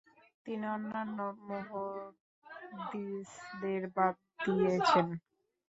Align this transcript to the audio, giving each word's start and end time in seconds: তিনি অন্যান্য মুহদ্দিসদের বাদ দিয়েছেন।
তিনি 0.45 0.65
অন্যান্য 0.75 1.17
মুহদ্দিসদের 1.47 3.01
বাদ 3.95 4.15
দিয়েছেন। 4.45 5.07